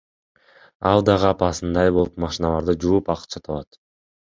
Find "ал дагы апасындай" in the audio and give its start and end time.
0.93-1.95